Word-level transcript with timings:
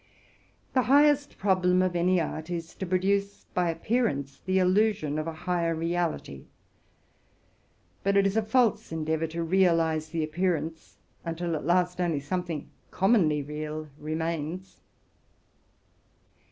The 0.73 0.81
highest 0.89 1.37
problem 1.37 1.83
of 1.83 1.95
any 1.95 2.19
art 2.19 2.49
is, 2.49 2.73
to 2.73 2.87
produce 2.87 3.43
by 3.53 3.71
semblance 3.87 4.39
the 4.39 4.57
illusion 4.57 5.19
of 5.19 5.25
some 5.27 5.35
higher 5.35 5.75
reality. 5.75 6.45
But 8.01 8.17
it 8.17 8.25
is 8.25 8.35
a 8.35 8.41
false 8.41 8.91
en 8.91 9.05
deayor 9.05 9.29
to 9.29 9.43
realize 9.43 10.09
the 10.09 10.23
appearance 10.23 10.97
until 11.23 11.55
at 11.55 11.65
last 11.67 12.01
only 12.01 12.19
something 12.19 12.71
commonly 12.89 13.43
real 13.43 13.89
remains. 13.99 14.81